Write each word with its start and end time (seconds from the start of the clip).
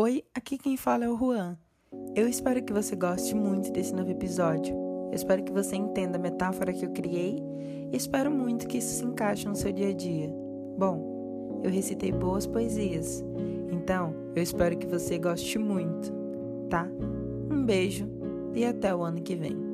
Oi, 0.00 0.22
aqui 0.32 0.56
quem 0.56 0.76
fala 0.76 1.06
é 1.06 1.08
o 1.08 1.18
Juan. 1.18 1.58
Eu 2.14 2.28
espero 2.28 2.62
que 2.62 2.72
você 2.72 2.94
goste 2.94 3.34
muito 3.34 3.72
desse 3.72 3.92
novo 3.92 4.08
episódio. 4.08 4.72
Eu 5.08 5.12
espero 5.12 5.42
que 5.42 5.50
você 5.50 5.74
entenda 5.74 6.16
a 6.16 6.20
metáfora 6.20 6.72
que 6.72 6.86
eu 6.86 6.92
criei 6.92 7.42
e 7.92 7.96
espero 7.96 8.30
muito 8.30 8.68
que 8.68 8.78
isso 8.78 8.94
se 8.94 9.04
encaixe 9.04 9.48
no 9.48 9.56
seu 9.56 9.72
dia 9.72 9.88
a 9.88 9.92
dia. 9.92 10.32
Bom, 10.78 11.60
eu 11.64 11.68
recitei 11.68 12.12
boas 12.12 12.46
poesias, 12.46 13.24
então 13.72 14.14
eu 14.36 14.42
espero 14.44 14.78
que 14.78 14.86
você 14.86 15.18
goste 15.18 15.58
muito, 15.58 16.12
tá? 16.70 16.88
Um 17.50 17.64
beijo 17.64 18.08
e 18.54 18.64
até 18.64 18.94
o 18.94 19.02
ano 19.02 19.20
que 19.20 19.34
vem. 19.34 19.67